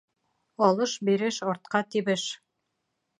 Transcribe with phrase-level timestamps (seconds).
[0.67, 2.25] Алыш-биреш артҡа тибеш.